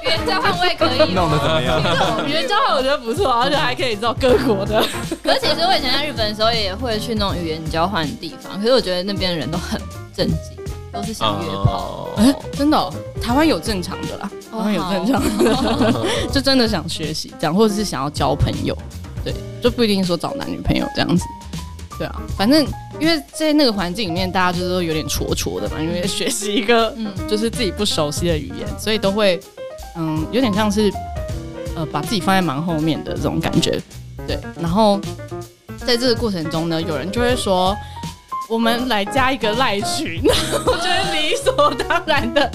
[0.04, 1.14] 语言交换我也可以。
[1.14, 1.82] 弄得怎么样？
[2.28, 4.84] 语言交换我觉得不错，而且还可以做各国的。
[5.24, 9.80] 可是其实我以前在日本的时候也会去那种语言交换的地方，可是我觉得那边的人都很
[10.16, 10.58] 正经，
[10.92, 12.10] 都是想约炮。
[12.18, 18.78] 哎，真的，台湾有正常的啦，台湾有正常的， 就真的想学习这样，或者是想要交朋友，
[19.24, 21.24] 对，就不一定说找男女朋友这样子。
[21.98, 22.66] 对啊，反正
[23.04, 29.38] 因为在那个环境里面，大家就是都有点戳戳的嘛，因为学习一个嗯，就是自己不熟悉的语言，所以都会
[29.98, 30.90] 嗯，有点像是
[31.76, 33.78] 呃，把自己放在蛮后面的这种感觉。
[34.26, 35.02] 对，然后
[35.86, 37.76] 在这个过程中呢，有人就会说，
[38.50, 40.22] 我们来加一个赖群，
[40.66, 42.50] 我觉得理所当然的。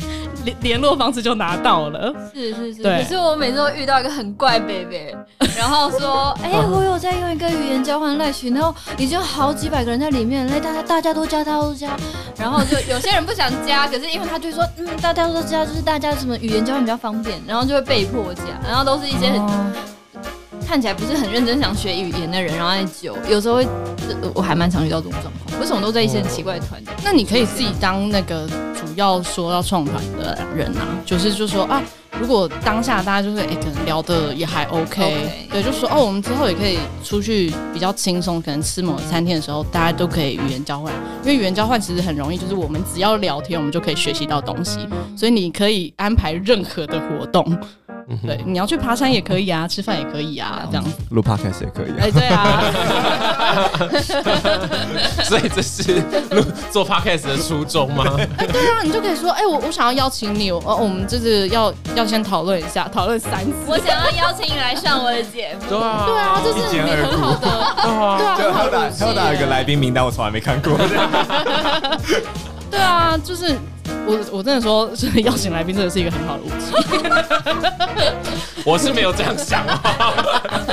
[0.49, 2.83] 联联络方式就拿到了，是是是。
[2.83, 3.03] 对。
[3.03, 5.15] 可是我每次都遇到一个很怪 baby，
[5.57, 11.97] 然后说，哎、欸，我有在用一个语言交换赖群，然后已经好几百个人在里面，那大家大家都加，大家都加，
[12.39, 19.73] 然后就有些人不想加，可是因为他就说，嗯，大家都加，就是大家什么语言交换比较方便，然后就会被迫加，然后都是一些很、哦、
[20.69, 23.67] 看起来不是很认真想学语言的人，然后在久，有时候会，
[24.35, 26.91] 我还蛮常遇到这种状况，为什么都在一些很奇怪的团体？
[27.03, 28.87] 那你可以自己当那个主。
[28.97, 31.81] 要说要创团的人啊，就是就说啊，
[32.19, 35.53] 如果当下大家就是哎、欸，可能聊的也还 OK，, okay.
[35.53, 44.81] 对，就说哦，我们之后也可以出去比较轻松，可能吃某个餐厅的时候，大家都可以语言交换，因为语言交换其实很容易，就是我们只要聊天，我们就可以学习到东西，
[45.17, 47.57] 所以你可以安排任何的活动。
[48.27, 50.91] 对，你要去爬山也可以啊， 吃饭也可以啊，这样子。
[51.11, 51.93] 录 podcast 也可以。
[52.01, 52.63] 哎，对啊。
[55.25, 58.05] 所以这是录做 podcast 的初衷吗？
[58.39, 63.53] 哎，对啊，你就可以说，哎，我我想要邀请你，哦，我们就是要要先讨论一下，讨论三次。
[63.67, 65.67] 我想要邀请你来上我的节目。
[65.69, 67.47] 对啊，对啊，这是你很好的。
[67.83, 70.77] 对啊，就他打他打一个来宾名单，我从来没看过。
[72.71, 73.55] 对啊，就是。
[74.09, 76.73] 我我真的说，是 邀请来宾真的是一个很好的武器。
[78.65, 79.81] 我是没有这样想啊，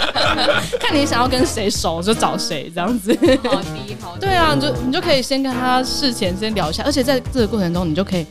[0.80, 3.16] 看你想要跟谁熟就找谁这样子。
[3.44, 4.20] 好低好低。
[4.22, 8.26] 对啊，你就你就可以先跟他事前先聊一下，而且在这个过程中你就可以。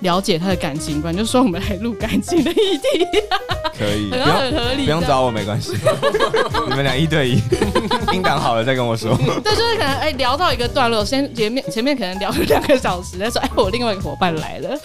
[0.00, 3.06] 了解他的感情观， 就说我们来录感情的议题，
[3.78, 5.72] 可以，很很合理，不用找我没关系，
[6.68, 7.42] 你们俩一对一，
[8.12, 9.16] 音档好了再跟我说。
[9.44, 14.78] 对，就是可能哎、欸、聊到一个段落，先前面前面可能聊了两个小时，再说哎我另外一个伙伴来了，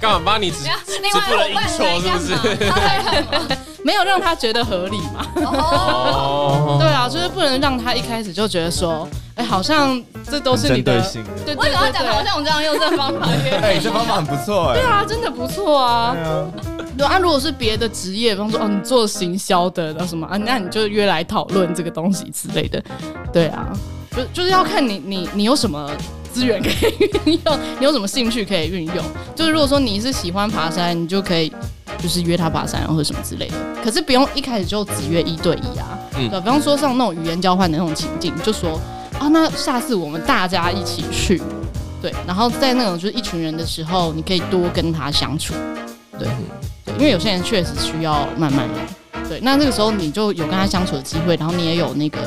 [0.00, 3.58] 干嘛帮你只只付了一说是不是？
[3.84, 5.26] 没有让他觉得合理嘛？
[5.44, 9.08] 哦，对啊，就是不能让他一开始就觉得说。
[9.42, 11.30] 好像这都是你对性的。
[11.44, 13.50] 对，我以为他讲好像我这样用这个方法约。
[13.56, 14.80] 哎，这方法很不错哎。
[14.80, 16.14] 对啊，真的不错啊。
[16.14, 16.46] 对啊。
[16.96, 22.82] 对啊，如果是别的职业，比方说哦，你做行销的，那什么啊，那你就约来讨论这个东西之类的。
[23.32, 23.66] 对啊，
[24.16, 25.90] 就就是要看你你你有什么
[26.32, 28.96] 资源可以运用， 你有什么兴趣可以运用。
[29.34, 31.50] 就是如果说你是喜欢爬山，你就可以
[31.98, 33.54] 就是约他爬山或者什么之类的。
[33.82, 35.98] 可是不用一开始就只约一对一啊。
[36.18, 36.28] 嗯。
[36.28, 38.78] 对，比方说像那种语言交换的那种情境，就说
[39.22, 41.40] 啊，那下次我们大家一起去。
[42.00, 45.54] 对，然后在那种就是一群人的时候，你可以多跟他相处。
[46.18, 46.26] 对。
[46.84, 52.18] 对，因为有些人确实需要慢慢来，对，那那个时候你就有跟他相处的机会，然后你也有那个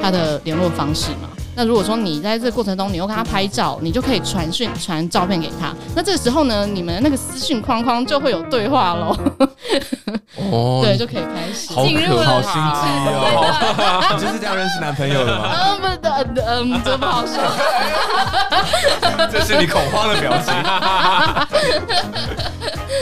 [0.00, 1.28] 他的联络方式嘛。
[1.58, 5.74] 那如果说你在这个过程中，你又跟他拍照，你就可以传讯传照片给他。
[5.92, 9.16] 那这个时候呢，你们的那个私讯框框就会有对话喽。
[10.52, 12.24] 哦，对，就可以开始进入了。
[12.24, 12.58] 好心机
[13.10, 15.50] 哦， 你就是这样认识男朋友的吗？
[15.58, 17.34] 嗯，不的，嗯，这不好说。
[19.28, 20.54] 这是你恐慌的表情。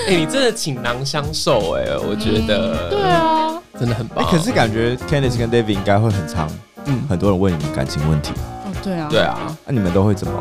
[0.07, 2.89] 哎、欸，你真的倾囊相授哎，我觉得。
[2.89, 4.25] 对啊，真的很棒。
[4.25, 6.49] 哎、欸，可是感觉 Candice 跟 David 应该会很常。
[6.87, 8.33] 嗯，很多人问你们感情问题。
[8.65, 10.33] 哦，对啊，对啊，那、啊、你们都会怎么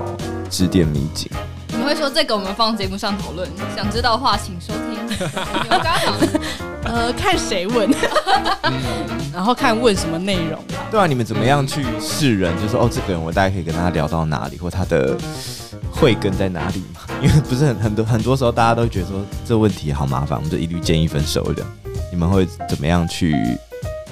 [0.50, 1.30] 指点迷津？
[1.70, 4.96] 你会说这个我们放节目上讨论，想知道的话请收听。
[5.70, 5.94] 我刚刚
[6.94, 7.90] 呃，看谁问，
[9.34, 10.60] 然后看问什么内容。
[10.90, 12.56] 对啊，你们怎么样去示人？
[12.58, 15.18] 就是说哦，这个人我大概可以跟他聊到哪里，或他的
[15.92, 17.02] 慧根在哪里嘛？
[17.22, 21.72] 因为不是很很多很多时候大家都觉得说这问题好麻烦，我们就一律建议分手这样。
[22.12, 23.36] 你们会怎么样去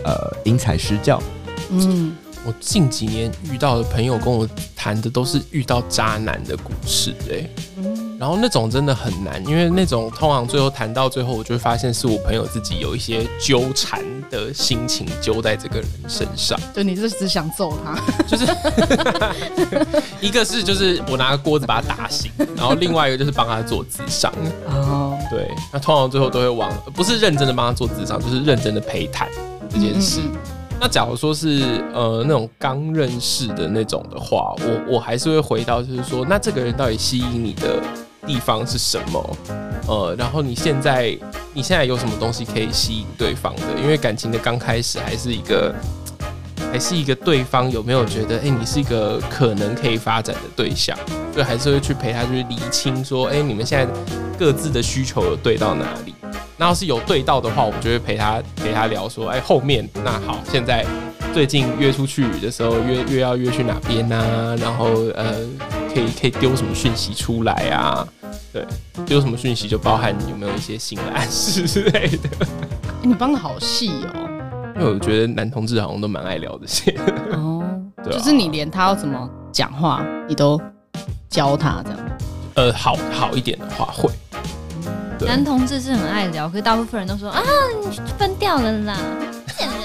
[0.03, 1.21] 呃因材施教？
[1.69, 2.15] 嗯。
[2.45, 7.49] 我近几年遇到的朋友跟我谈的都是遇到渣男的故事，哎，
[8.19, 16.59] 然后那种真的很难，因为那种通常最后谈到最后，我就会发现是我朋友自己有一些纠缠的心情揪在这个人身上。
[16.73, 18.45] 对你是只想揍他， 就是
[20.19, 24.33] 一个是就是我拿个锅子把他打醒，然后另外一个就是帮他做智商。
[24.67, 29.29] 哦，对，那通常最后都会往不是认真的帮他做智商，就是认真的陪谈
[29.69, 30.19] 这件事。
[30.21, 30.52] 嗯嗯
[30.83, 37.81] 那假如说是呃那种刚认识的那种的话，我我还是会回到就是说，那这个人到底吸引你的
[38.27, 39.37] 地方是什么？
[39.87, 41.17] 呃，然后你现在
[41.53, 43.61] 你现在有什么东西可以吸引对方的？
[43.81, 45.73] 因为感情的刚开始还是一个
[46.69, 50.97] 还是一个对方有没有觉得哎、你是一个可能可以发展的对象，
[51.33, 53.89] 就还是会去陪他去厘清说，哎、你们现在
[54.37, 56.13] 各自的需求有对到哪里？
[56.63, 60.85] 那要是有对到的话，我就会陪他陪他聊说，哎，后面那好，现在
[61.33, 64.55] 最近约出去的时候，约约要约去哪边呢、啊？
[64.55, 65.35] 然后呃，
[65.93, 68.07] 可以可以丢什么讯息出来啊？
[68.53, 68.65] 对，
[69.05, 72.29] 丢什么讯息就包含有没有一些性的暗示之类的。
[73.01, 74.29] 你帮的好细哦，
[74.77, 76.97] 因为我觉得男同志好像都蛮爱聊这些。
[77.33, 77.61] 哦，
[78.01, 80.57] 对、啊，就是你连他要怎么讲话，你都
[81.29, 81.99] 教他这样。
[82.53, 84.09] 呃，好好一点的话会。
[85.25, 87.41] 男同志是很爱聊，可是大部分人都说啊，
[87.81, 88.97] 你分掉了啦，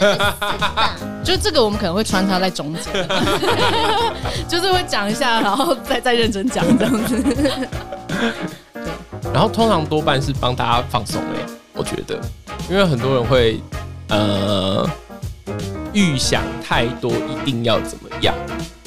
[1.24, 3.09] 就这个我们可能会穿插在中间，
[4.48, 7.22] 就是会讲一下，然后再再认真讲这样子。
[7.22, 7.68] 对，
[9.33, 12.18] 然后通常多半是帮大家放松诶，我觉得，
[12.68, 13.61] 因为很多人会
[14.09, 14.88] 呃
[15.92, 18.35] 预想太多，一定要怎么样，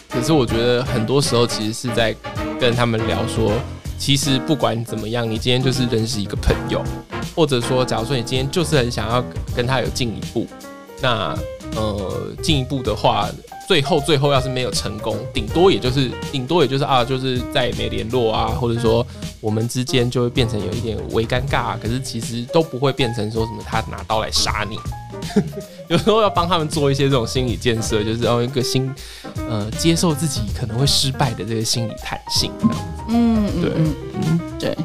[0.09, 2.15] 可是我觉得很多时候其实是在
[2.59, 3.51] 跟他们聊说。
[4.01, 6.83] 其实不管怎么样，你今天就是认识一个朋友，
[7.35, 9.23] 或者说，假如说你今天就是很想要
[9.55, 10.47] 跟他有进一步，
[11.03, 11.37] 那
[11.75, 13.29] 呃进一步的话，
[13.67, 19.05] 最后最后要是没有成功，顶多也就是顶多也就是啊，就是再也没联络啊，或者说
[19.39, 24.79] 我们之间就会变成有一点微尴尬，可是其实都不会变成说什么他拿刀来杀你。
[25.91, 28.89] 有时候要帮他们做一些这种心理建设，就是要一个心
[29.49, 32.49] 呃接受自己可能会失败的这个心理弹性。
[33.09, 34.77] 嗯，对，嗯，对。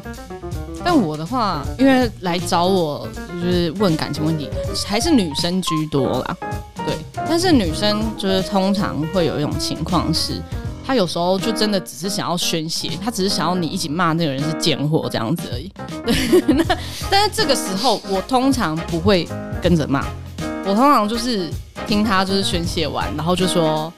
[0.83, 3.07] 但我的话，因为来找我
[3.41, 4.49] 就是问感情问题，
[4.85, 6.37] 还是女生居多啦。
[6.75, 10.41] 对，但是女生就是通常会有一种情况是，
[10.85, 15.71] 她有时候就真的只是想要宣泄，她只是想要你一起骂那个人是贱货这样子而已。
[16.05, 16.65] 对，那
[17.09, 19.25] 但是这个时候我通常不会
[19.61, 20.05] 跟着骂，
[20.67, 21.49] 我通常就是
[21.87, 23.91] 听他就是宣泄完，然后就说。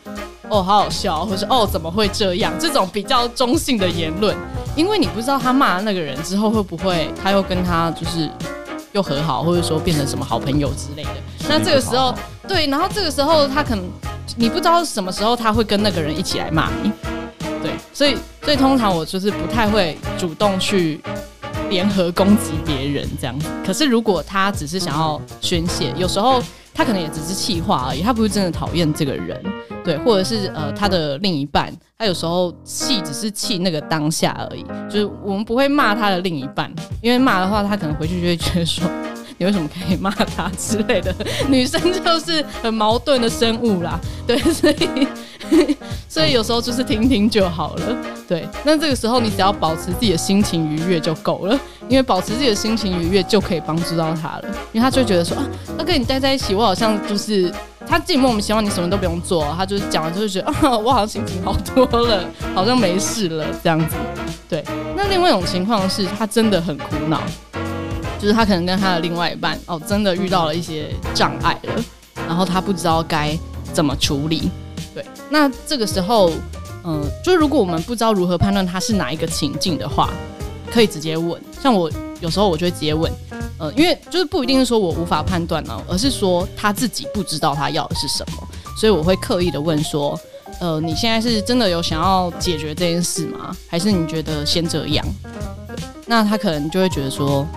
[0.51, 2.51] 哦，好好笑，或是哦，怎么会这样？
[2.59, 4.35] 这种比较中性的言论，
[4.75, 8.27] 因为你不知道他骂了那个人之后会不会他又跟他就是
[8.93, 11.11] 又和好，或者说变成什么好朋友之类的。
[11.47, 12.11] 那这个时候，
[12.47, 13.85] 对，然后这个时候他可能
[14.37, 16.91] 你不知道什么时候他会跟那个人一起来骂你，
[17.61, 20.99] 对，所以所以通常我就是不太会主动去
[21.69, 23.39] 联合攻击别人这样。
[23.65, 26.41] 可是如果他只是想要宣泄，有时候
[26.73, 29.41] 他可能也只是气话而已，他不是真的讨厌这个人。
[29.83, 38.83] 对，或者是呃他的另一半，他有时候气只是气那个当下而已，就是我们不会骂他的另一半，因为骂的话他可能回去就会觉得说。
[39.39, 41.15] 你为什么可以骂他之类的？
[41.47, 43.97] 女生就是很矛盾的生物啦，
[44.27, 45.07] 对， 所以
[46.09, 47.95] 所以有时候就是听听就好了，
[48.27, 48.45] 对。
[48.65, 55.43] 那这个时候你只要保持自己的心情愉悦就够了，因为保持自己的心情愉悦就可以帮助到他了，因为他就觉得说啊，
[55.77, 57.49] 他跟你待在一起，我好像就是
[57.87, 63.95] 他自己莫名其妙，你什么都不用做，他就是讲就会觉得啊，我好像心情好多了，好像没事了这样子。
[64.49, 64.61] 对，
[64.97, 67.21] 那另外一种情况是他真的很苦恼。
[68.19, 71.83] 就是他可能跟他的另外一半哦，真的遇到了一些障碍了，
[72.27, 73.37] 然后他不知道该
[73.73, 74.51] 怎么处理。
[74.93, 76.29] 对，那这个时候，
[76.83, 80.09] 嗯、呃，就如果我们不知道如何判断他是哪一个情境的话，
[80.69, 81.41] 可以直接问。
[81.61, 83.09] 像我有时候我就会直接问，
[83.57, 90.19] 呃，因为就是不一定是说我无法判断呢，而是说他自己不知道他要的是什么，所以我会刻意的问说，
[90.59, 93.55] 呃，你现在是真的有想要解决这件事吗？
[93.69, 95.05] 还是你觉得先这样？
[96.05, 97.47] 那他可能就会觉得说。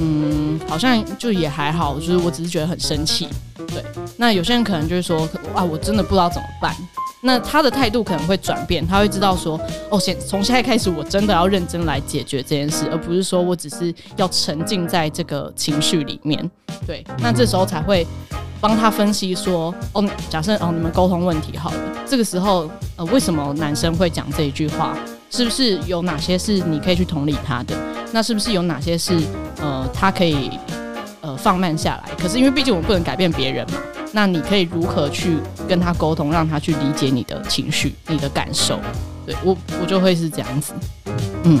[0.00, 3.28] 嗯，好像就也还好，就是我只是觉得很生气。
[3.68, 3.84] 对，
[4.16, 6.74] 那有些人可能就是说啊，我真的不知道怎么办。
[7.22, 9.60] 那他的态度可能会转变，他会知道说，
[9.90, 16.50] 哦，现从现在开始，我真的要认真来解决这件事，而不是说我只是要沉浸在这个情绪里面。
[16.86, 18.06] 对，那这时候才会
[18.58, 24.96] 帮他分析说，哦，假设哦，你们沟通问题好了，这个时候呃，为什么男生会讲这一句话？
[25.30, 27.76] 是不是有哪些是你可以去同理他的？
[28.12, 29.16] 那是不是有哪些是
[29.60, 30.50] 呃他可以
[31.20, 32.12] 呃放慢下来？
[32.20, 33.78] 可是因为毕竟我们不能改变别人嘛，
[34.12, 35.38] 那你可以如何去
[35.68, 38.80] 跟他沟通，让他去理解你的情绪、你的感受？
[39.24, 40.72] 对，我我就会是这样子，
[41.44, 41.58] 嗯，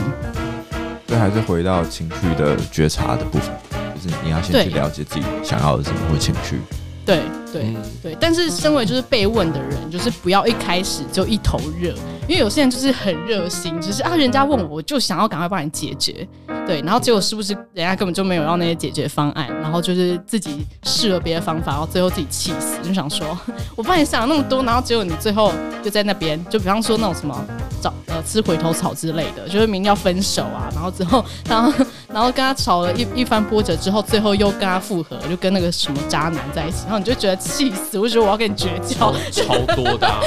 [1.06, 3.50] 所以，还是回到情绪的觉察的部分，
[3.94, 6.58] 就是你要先去了解自己想要的什么或情绪。
[7.06, 11.94] 对对、嗯、对，但是身为就是被问的人，就是不要一开始就一头热，
[12.30, 16.24] 因为有些人就是很热心，就是啊，人家问我，我就想要赶快帮你解决，
[16.70, 23.36] 对，然后结果是不是人家根本就没有要那些解决方案，然后就是自己试了别的方法，然后最后自己气死，就想说
[23.74, 25.52] 我帮你想了那么多，然后结果你最后
[25.82, 27.44] 就在那边，就比方说那种什么
[27.82, 31.72] 找呃吃回头草之类的，就是明要分手啊，然后之后然后
[32.06, 37.00] 然后跟他吵了一一番波折之后，最后又跟他复合，就跟那个什么渣男在一起，然后。
[37.00, 40.20] 你就觉得气死，我就觉得我要跟你绝交，超多的、啊，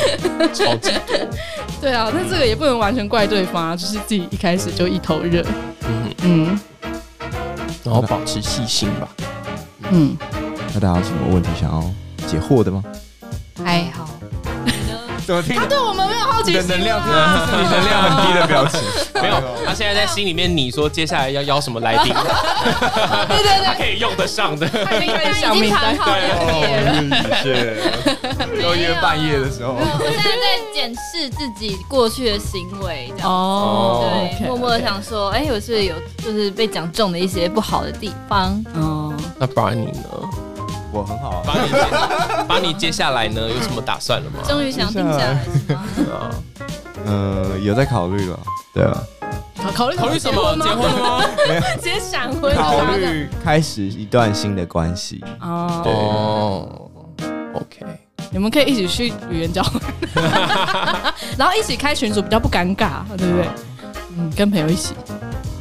[0.52, 1.16] 超级多。
[1.80, 5.46] 对啊，那这个也不能完全怪对方啊，就是自己一开始就一头热。
[5.86, 6.33] 嗯嗯，
[7.84, 9.08] 然后保持细心吧。
[9.92, 10.18] 嗯，
[10.74, 11.84] 那大家有什么问题想要
[12.28, 12.84] 解惑的吗？
[13.64, 13.84] 还
[15.28, 15.42] 好。
[15.42, 17.10] 他对我们没有好奇心，能量， 你
[17.70, 18.80] 能量很低的表情，
[19.22, 19.36] 没有。
[19.66, 27.78] 他现在在心里面你说接下来要邀什么来宾，对对对，他可以用得上的，他已经想明白好了，是，
[28.62, 29.74] 都约半夜的时候。
[29.74, 38.64] 我现在在检视自己过去的行为，这样哦，对，默默的想说，哎，我是不是有就是被讲中的一些不好的地方？
[38.76, 40.02] 哦，那 Barney 呢？
[40.94, 41.72] 我很好啊，把你
[42.48, 44.40] 把你接下来呢有什么打算了吗？
[44.48, 45.44] 终于想定下来
[45.96, 46.30] 是吗？
[47.06, 48.40] 嗯，有在考虑了，
[48.74, 49.04] 对啊。
[49.74, 50.56] 考虑考虑什么？
[50.62, 51.26] 结婚了吗？
[51.48, 52.54] 没有，直接闪婚。
[52.56, 55.24] 考虑开始一段新的关系。
[55.42, 55.82] 哦，
[57.18, 58.00] 对，OK。
[58.32, 59.82] 你们可以一起去语言交换，
[61.38, 63.48] 然后一起开群组，比较不尴尬，对不对？
[64.18, 64.94] 嗯，跟朋友一起。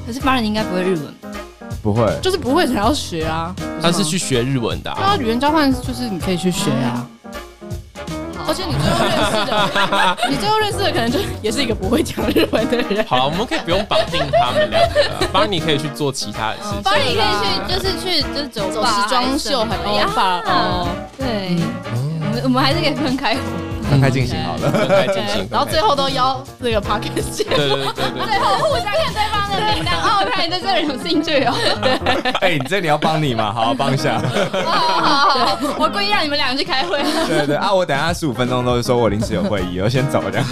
[0.07, 1.15] 可是发人应该不会日文。
[1.83, 3.55] 不会，就是不会才要学啊。
[3.83, 4.97] 他是去学日文的啊。
[4.97, 7.07] 对啊，语言交换就是你可以去学啊。
[8.45, 13.05] 而且你最后认识的， 你最后认识的可能就也是一个不会讲日文的人。
[13.07, 16.83] 好了，我们可以不用绑定他们两个， 帮你可以去做其他的事情。
[16.83, 20.89] 帮你可以去，就是去，就是走走时装秀，很欧巴哦。
[21.17, 21.57] 对，
[21.95, 23.37] 我们我们还是可以分开。
[23.83, 31.55] 分开进行好了，分开进行， 然后最后都邀那个 podcast 对对对对，最后互相看对方的名单哦，看你对这个人有兴趣哦。
[32.41, 34.21] 哎，你这里要帮你嘛，好好帮一下。
[34.65, 37.03] 好好好，我故意让你们两个去开会。
[37.27, 40.47] 对对啊，我等下十五分钟都是说我临时有会议，我先走这样。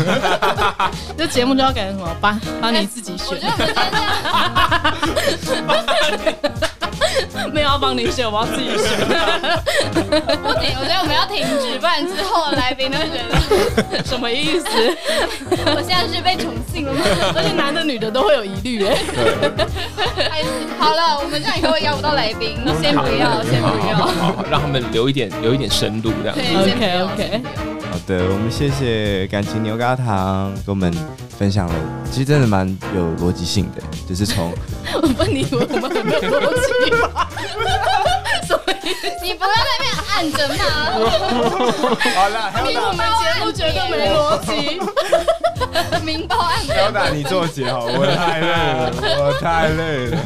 [1.16, 2.09] 这节目就要改成什么？
[2.21, 3.38] 帮帮你自己选。
[7.53, 8.99] 没有要帮你选，我要自己选。
[10.43, 14.66] 不停，我觉得我们要停止，不然之后的来宾都会觉得 什么意思？
[15.75, 17.01] 我现在是被宠幸了吗？
[17.35, 18.97] 而且男的女的都会有疑虑哎。
[20.79, 26.37] 好了，我们这样以后会邀不到来宾，先不要，先不要，好，让他们留一点，留一点深度这样。
[26.62, 27.43] OK OK。
[28.01, 30.90] 好的，我们谢谢感情牛轧糖跟我们
[31.38, 31.74] 分享了，
[32.11, 34.53] 其实真的蛮有逻辑性的，就是从。
[34.94, 37.28] 我问你，我们很没有逻辑吗？
[38.48, 38.88] 什么意
[39.22, 40.64] 你不要在那边按着骂。
[42.11, 44.48] 好了，我们节目绝对没逻辑。
[46.05, 46.77] 明报按表。
[46.77, 50.19] 要打你做姐好，我太累了，我太累了。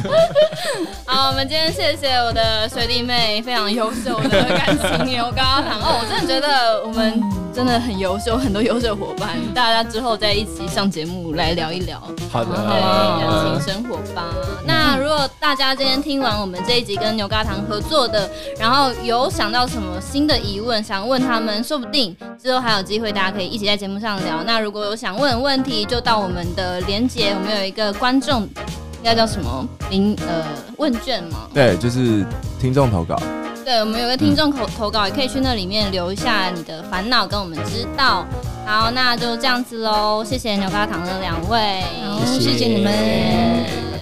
[1.05, 7.21] 好，我们今天谢谢我的学弟妹，非常优秀的感情牛轧糖哦，我真的觉得我们
[7.53, 12.01] 真的很优秀，很多优秀伙伴，大家之后再一起上节目来聊一聊。
[12.31, 14.23] 好的，对，感情生活吧。
[14.65, 18.29] 那如果大家今天听完我们这一集跟牛轧糖合作的，
[18.59, 24.43] 然后有想到什么新的疑问想问他们，说不定之后还有机会，大家可以一起在节目上聊。
[24.45, 29.67] 那如果有想问的问题，就到我们的连接，我们有一个观众，应该叫什么？
[29.89, 30.43] 名呃
[30.77, 31.47] 问卷吗？
[31.53, 32.25] 对，就是
[32.59, 33.15] 听众投稿。
[33.63, 38.25] 对，我们有个听众投投稿，也可以去那里面留一下你的烦恼，跟我们知道。
[38.65, 41.83] 好，那就这样子喽，谢谢牛轧糖的两位，
[42.25, 42.93] 谢谢，谢谢你们，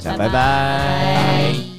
[0.03, 0.28] 大家拜拜。
[0.28, 1.72] 拜拜。